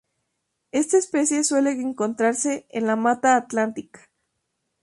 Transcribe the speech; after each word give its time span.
Esta 0.71 0.97
especie 0.97 1.43
suele 1.43 1.73
encontrarse 1.79 2.65
en 2.69 2.87
la 2.87 2.95
mata 2.95 3.35
atlántica. 3.35 4.09